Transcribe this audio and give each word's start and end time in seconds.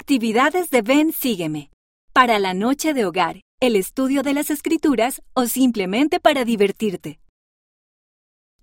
Actividades 0.00 0.70
de 0.70 0.80
Ven 0.80 1.12
Sígueme. 1.12 1.70
Para 2.14 2.38
la 2.38 2.54
noche 2.54 2.94
de 2.94 3.04
hogar, 3.04 3.42
el 3.60 3.76
estudio 3.76 4.22
de 4.22 4.32
las 4.32 4.48
escrituras 4.48 5.20
o 5.34 5.44
simplemente 5.44 6.20
para 6.20 6.46
divertirte. 6.46 7.20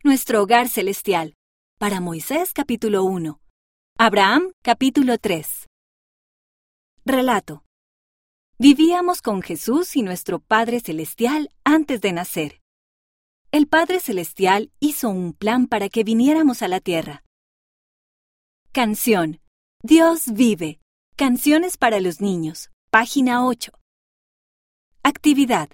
Nuestro 0.03 0.41
hogar 0.41 0.67
celestial. 0.67 1.35
Para 1.77 2.01
Moisés 2.01 2.53
capítulo 2.53 3.03
1. 3.03 3.39
Abraham 3.99 4.51
capítulo 4.63 5.19
3. 5.19 5.67
Relato. 7.05 7.63
Vivíamos 8.57 9.21
con 9.21 9.43
Jesús 9.43 9.95
y 9.95 10.01
nuestro 10.01 10.39
Padre 10.39 10.79
Celestial 10.79 11.51
antes 11.63 12.01
de 12.01 12.13
nacer. 12.13 12.61
El 13.51 13.67
Padre 13.67 13.99
Celestial 13.99 14.71
hizo 14.79 15.09
un 15.09 15.33
plan 15.33 15.67
para 15.67 15.87
que 15.87 16.03
viniéramos 16.03 16.63
a 16.63 16.67
la 16.67 16.79
tierra. 16.79 17.23
Canción. 18.71 19.39
Dios 19.83 20.23
vive. 20.33 20.79
Canciones 21.19 21.77
para 21.77 21.99
los 21.99 22.21
niños. 22.21 22.69
Página 22.91 23.43
8. 23.43 23.71
Actividad. 25.01 25.67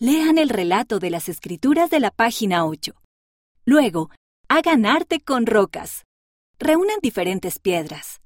Lean 0.00 0.38
el 0.38 0.48
relato 0.48 0.98
de 0.98 1.08
las 1.10 1.28
escrituras 1.28 1.88
de 1.88 2.00
la 2.00 2.10
página 2.10 2.66
8. 2.66 2.94
Luego, 3.64 4.10
hagan 4.48 4.86
arte 4.86 5.20
con 5.20 5.46
rocas. 5.46 6.02
Reúnan 6.58 6.96
diferentes 7.00 7.60
piedras. 7.60 8.22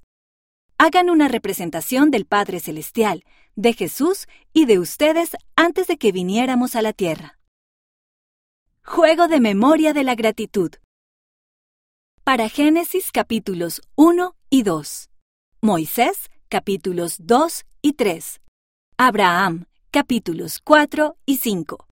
Hagan 0.79 1.11
una 1.11 1.29
representación 1.29 2.11
del 2.11 2.25
Padre 2.25 2.61
Celestial, 2.61 3.23
de 3.55 3.75
Jesús 3.75 4.29
y 4.55 4.65
de 4.65 4.79
ustedes 4.79 5.37
antes 5.57 5.89
de 5.89 5.99
que 5.99 6.11
viniéramos 6.11 6.75
a 6.75 6.81
la 6.81 6.95
tierra. 6.95 7.39
Juego 8.83 9.29
de 9.29 9.41
memoria 9.41 9.93
de 9.93 10.05
la 10.05 10.15
gratitud. 10.15 10.71
Para 12.25 12.49
Génesis 12.49 13.13
capítulos 13.13 13.83
1 13.95 14.35
y 14.49 14.63
2. 14.63 15.11
Moisés 15.61 16.31
capítulos 16.49 17.17
2 17.19 17.67
y 17.83 17.95
3. 17.95 18.41
Abraham 18.97 19.67
capítulos 19.91 20.61
4 20.63 21.17
y 21.27 21.39
5. 21.39 21.89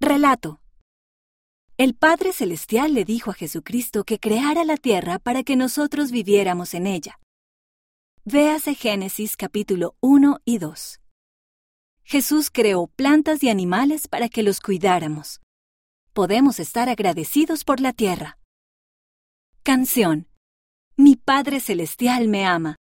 Relato. 0.00 0.60
El 1.78 1.94
Padre 1.94 2.34
Celestial 2.34 2.92
le 2.92 3.06
dijo 3.06 3.30
a 3.30 3.34
Jesucristo 3.34 4.04
que 4.04 4.18
creara 4.18 4.66
la 4.66 4.76
tierra 4.76 5.18
para 5.18 5.44
que 5.44 5.56
nosotros 5.56 6.10
viviéramos 6.10 6.74
en 6.74 6.86
ella. 6.86 7.18
Véase 8.26 8.74
Génesis 8.74 9.38
capítulo 9.38 9.96
1 10.00 10.40
y 10.44 10.58
2. 10.58 11.00
Jesús 12.02 12.50
creó 12.50 12.88
plantas 12.88 13.42
y 13.42 13.48
animales 13.48 14.08
para 14.08 14.28
que 14.28 14.42
los 14.42 14.60
cuidáramos. 14.60 15.40
Podemos 16.12 16.60
estar 16.60 16.90
agradecidos 16.90 17.64
por 17.64 17.80
la 17.80 17.94
tierra. 17.94 18.36
Canción. 19.62 20.28
Mi 20.96 21.16
Padre 21.16 21.58
Celestial 21.58 22.28
me 22.28 22.46
ama. 22.46 22.76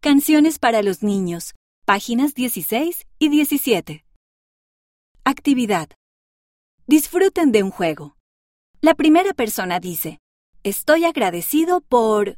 Canciones 0.00 0.58
para 0.58 0.82
los 0.82 1.02
niños. 1.02 1.54
Páginas 1.86 2.34
16 2.34 3.06
y 3.18 3.28
17. 3.30 4.04
Actividad. 5.24 5.88
Disfruten 6.86 7.52
de 7.52 7.62
un 7.62 7.70
juego. 7.70 8.18
La 8.82 8.94
primera 8.94 9.32
persona 9.32 9.80
dice, 9.80 10.18
Estoy 10.64 11.06
agradecido 11.06 11.80
por 11.80 12.34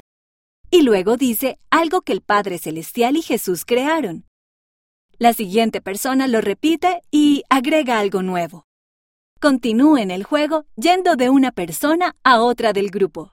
y 0.71 0.83
luego 0.83 1.17
dice 1.17 1.59
algo 1.69 2.03
que 2.03 2.13
el 2.13 2.21
Padre 2.21 2.59
Celestial 2.59 3.17
y 3.17 3.23
Jesús 3.23 3.65
crearon. 3.65 4.25
La 5.19 5.33
siguiente 5.33 5.81
persona 5.81 6.29
lo 6.29 6.41
repite 6.41 7.01
y 7.11 7.43
agrega 7.51 7.99
algo 7.99 8.23
nuevo. 8.23 8.67
Continúen 9.41 10.13
el 10.13 10.23
juego 10.23 10.67
yendo 10.77 11.17
de 11.17 11.29
una 11.29 11.51
persona 11.51 12.15
a 12.23 12.41
otra 12.41 12.73
del 12.73 12.91
grupo. 12.91 13.33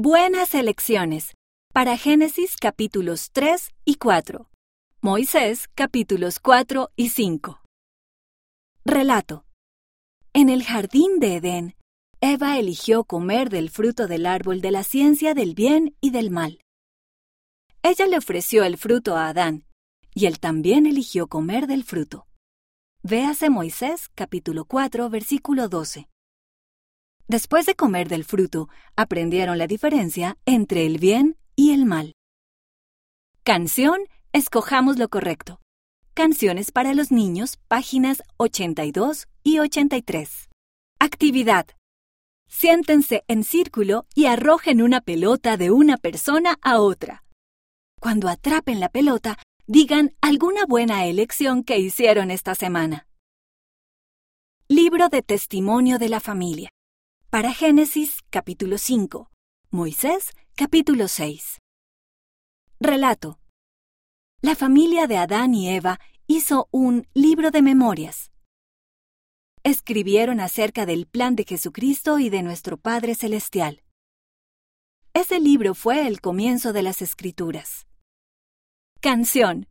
Buenas 0.00 0.54
elecciones 0.54 1.34
para 1.74 1.96
Génesis 1.96 2.56
capítulos 2.56 3.30
3 3.32 3.70
y 3.84 3.96
4. 3.96 4.48
Moisés 5.00 5.66
capítulos 5.74 6.38
4 6.38 6.90
y 6.94 7.08
5. 7.08 7.60
Relato. 8.84 9.44
En 10.32 10.50
el 10.50 10.62
jardín 10.62 11.18
de 11.18 11.34
Edén, 11.34 11.74
Eva 12.20 12.60
eligió 12.60 13.02
comer 13.02 13.50
del 13.50 13.70
fruto 13.70 14.06
del 14.06 14.26
árbol 14.26 14.60
de 14.60 14.70
la 14.70 14.84
ciencia 14.84 15.34
del 15.34 15.56
bien 15.56 15.96
y 16.00 16.10
del 16.10 16.30
mal. 16.30 16.60
Ella 17.82 18.06
le 18.06 18.18
ofreció 18.18 18.62
el 18.62 18.76
fruto 18.78 19.16
a 19.16 19.26
Adán, 19.26 19.64
y 20.14 20.26
él 20.26 20.38
también 20.38 20.86
eligió 20.86 21.26
comer 21.26 21.66
del 21.66 21.82
fruto. 21.82 22.28
Véase 23.02 23.50
Moisés 23.50 24.10
capítulo 24.14 24.64
4 24.64 25.10
versículo 25.10 25.68
12. 25.68 26.08
Después 27.28 27.66
de 27.66 27.74
comer 27.74 28.08
del 28.08 28.24
fruto, 28.24 28.70
aprendieron 28.96 29.58
la 29.58 29.66
diferencia 29.66 30.38
entre 30.46 30.86
el 30.86 30.96
bien 30.96 31.36
y 31.56 31.72
el 31.72 31.84
mal. 31.84 32.14
Canción, 33.42 34.00
escojamos 34.32 34.98
lo 34.98 35.10
correcto. 35.10 35.60
Canciones 36.14 36.72
para 36.72 36.94
los 36.94 37.12
niños, 37.12 37.58
páginas 37.68 38.22
82 38.38 39.28
y 39.42 39.58
83. 39.58 40.48
Actividad. 40.98 41.66
Siéntense 42.48 43.24
en 43.28 43.44
círculo 43.44 44.06
y 44.14 44.24
arrojen 44.24 44.80
una 44.80 45.02
pelota 45.02 45.58
de 45.58 45.70
una 45.70 45.98
persona 45.98 46.58
a 46.62 46.80
otra. 46.80 47.24
Cuando 48.00 48.28
atrapen 48.28 48.80
la 48.80 48.88
pelota, 48.88 49.36
digan 49.66 50.14
alguna 50.22 50.64
buena 50.66 51.04
elección 51.04 51.62
que 51.62 51.78
hicieron 51.78 52.30
esta 52.30 52.54
semana. 52.54 53.06
Libro 54.66 55.10
de 55.10 55.22
Testimonio 55.22 55.98
de 55.98 56.08
la 56.08 56.20
Familia. 56.20 56.70
Para 57.30 57.52
Génesis 57.52 58.22
capítulo 58.30 58.78
5. 58.78 59.30
Moisés 59.70 60.32
capítulo 60.56 61.08
6. 61.08 61.58
Relato. 62.80 63.38
La 64.40 64.54
familia 64.54 65.06
de 65.06 65.18
Adán 65.18 65.54
y 65.54 65.68
Eva 65.68 66.00
hizo 66.26 66.68
un 66.70 67.06
libro 67.12 67.50
de 67.50 67.62
memorias 67.62 68.30
escribieron 69.68 70.40
acerca 70.40 70.86
del 70.86 71.06
plan 71.06 71.36
de 71.36 71.44
Jesucristo 71.44 72.18
y 72.18 72.30
de 72.30 72.42
nuestro 72.42 72.78
Padre 72.78 73.14
Celestial. 73.14 73.82
Ese 75.12 75.40
libro 75.40 75.74
fue 75.74 76.06
el 76.06 76.20
comienzo 76.20 76.72
de 76.72 76.82
las 76.82 77.02
Escrituras. 77.02 77.86
Canción. 79.00 79.68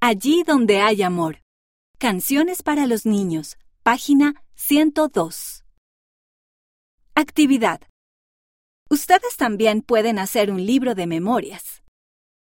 Allí 0.00 0.42
donde 0.42 0.80
hay 0.80 1.02
amor. 1.02 1.42
Canciones 1.98 2.62
para 2.62 2.86
los 2.86 3.06
niños. 3.06 3.56
Página 3.82 4.34
102. 4.56 5.63
Actividad. 7.16 7.80
Ustedes 8.90 9.36
también 9.36 9.82
pueden 9.82 10.18
hacer 10.18 10.50
un 10.50 10.66
libro 10.66 10.96
de 10.96 11.06
memorias. 11.06 11.84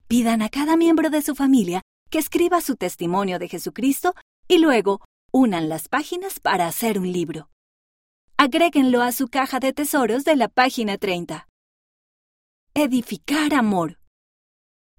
Pidan 0.09 0.41
a 0.41 0.49
cada 0.49 0.77
miembro 0.77 1.11
de 1.11 1.21
su 1.21 1.35
familia 1.35 1.83
que 2.11 2.19
escriba 2.19 2.63
su 2.63 2.77
testimonio 2.77 3.39
de 3.39 3.49
Jesucristo 3.49 4.15
y 4.49 4.59
luego 4.59 5.03
Unan 5.37 5.69
las 5.69 5.89
páginas 5.89 6.39
para 6.39 6.69
hacer 6.69 7.01
un 7.01 7.11
libro. 7.11 7.51
Agréguenlo 8.37 9.03
a 9.03 9.11
su 9.11 9.27
caja 9.27 9.59
de 9.59 9.73
tesoros 9.73 10.25
de 10.25 10.37
la 10.37 10.47
página 10.47 10.97
30. 10.97 11.49
Edificar 12.73 13.53
amor. 13.53 13.99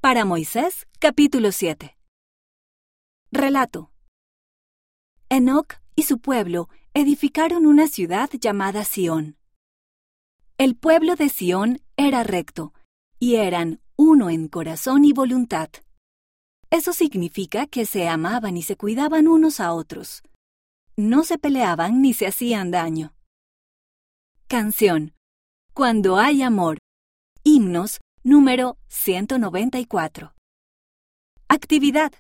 Para 0.02 0.26
Moisés, 0.26 0.88
capítulo 1.00 1.54
7. 1.54 1.98
Relato. 3.32 3.94
Enoc 5.30 5.76
y 5.96 6.04
su 6.04 6.20
pueblo 6.20 6.68
edificaron 6.94 7.66
una 7.66 7.88
ciudad 7.88 8.30
llamada 8.30 8.84
Sión. 8.84 9.38
El 10.58 10.78
pueblo 10.78 11.18
de 11.18 11.28
Sión 11.28 11.82
era 11.98 12.24
recto, 12.24 12.74
y 13.20 13.36
eran 13.36 13.82
uno 13.98 14.30
en 14.30 14.48
corazón 14.48 15.04
y 15.04 15.12
voluntad. 15.12 15.70
Eso 16.70 16.94
significa 16.94 17.68
que 17.68 17.86
se 17.86 18.08
amaban 18.08 18.56
y 18.56 18.62
se 18.62 18.78
cuidaban 18.78 19.28
unos 19.28 19.60
a 19.60 19.74
otros. 19.74 20.24
No 20.96 21.26
se 21.26 21.38
peleaban 21.38 22.02
ni 22.02 22.14
se 22.14 22.28
hacían 22.28 22.72
daño. 22.72 23.14
Canción. 24.48 25.14
Cuando 25.74 26.16
hay 26.16 26.42
amor. 26.42 26.78
Himnos 27.44 28.00
número 28.24 28.78
194. 28.88 30.34
Actividad. 31.50 32.14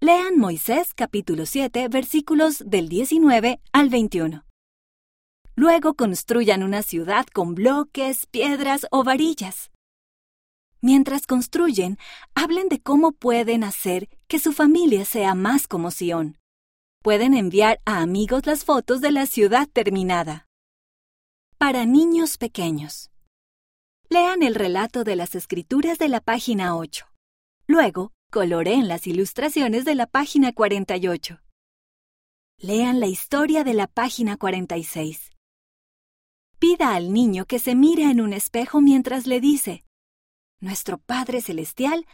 Lean 0.00 0.36
Moisés 0.36 0.92
capítulo 0.92 1.46
7 1.46 1.88
versículos 1.88 2.62
del 2.66 2.90
19 2.90 3.58
al 3.72 3.88
21. 3.88 4.47
Luego 5.58 5.94
construyan 5.94 6.62
una 6.62 6.82
ciudad 6.82 7.26
con 7.26 7.56
bloques, 7.56 8.26
piedras 8.26 8.86
o 8.92 9.02
varillas. 9.02 9.72
Mientras 10.80 11.26
construyen, 11.26 11.98
hablen 12.36 12.68
de 12.68 12.80
cómo 12.80 13.10
pueden 13.10 13.64
hacer 13.64 14.08
que 14.28 14.38
su 14.38 14.52
familia 14.52 15.04
sea 15.04 15.34
más 15.34 15.66
como 15.66 15.90
Sión. 15.90 16.38
Pueden 17.02 17.34
enviar 17.34 17.80
a 17.86 18.02
amigos 18.02 18.46
las 18.46 18.64
fotos 18.64 19.00
de 19.00 19.10
la 19.10 19.26
ciudad 19.26 19.66
terminada. 19.66 20.46
Para 21.58 21.86
niños 21.86 22.38
pequeños. 22.38 23.10
Lean 24.08 24.44
el 24.44 24.54
relato 24.54 25.02
de 25.02 25.16
las 25.16 25.34
escrituras 25.34 25.98
de 25.98 26.08
la 26.08 26.20
página 26.20 26.76
8. 26.76 27.04
Luego, 27.66 28.12
coloreen 28.30 28.86
las 28.86 29.08
ilustraciones 29.08 29.84
de 29.84 29.96
la 29.96 30.06
página 30.06 30.52
48. 30.52 31.40
Lean 32.58 33.00
la 33.00 33.08
historia 33.08 33.64
de 33.64 33.74
la 33.74 33.88
página 33.88 34.36
46. 34.36 35.32
Pida 36.58 36.96
al 36.96 37.12
niño 37.12 37.44
que 37.44 37.60
se 37.60 37.76
mire 37.76 38.10
en 38.10 38.20
un 38.20 38.32
espejo 38.32 38.80
mientras 38.80 39.28
le 39.28 39.40
dice, 39.40 39.84
Nuestro 40.60 40.98
Padre 40.98 41.40
Celestial 41.40 42.04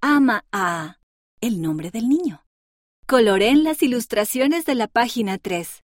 ama 0.00 0.44
a 0.50 0.98
el 1.40 1.62
nombre 1.62 1.92
del 1.92 2.08
niño. 2.08 2.44
Coloreen 3.06 3.62
las 3.62 3.80
ilustraciones 3.80 4.64
de 4.64 4.74
la 4.74 4.88
página 4.88 5.38
3. 5.38 5.82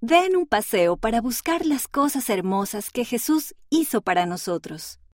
Den 0.00 0.34
un 0.34 0.46
paseo 0.46 0.96
para 0.96 1.20
buscar 1.20 1.66
las 1.66 1.88
cosas 1.88 2.30
hermosas 2.30 2.90
que 2.90 3.04
Jesús 3.04 3.54
hizo 3.68 4.00
para 4.00 4.24
nosotros. 4.24 4.98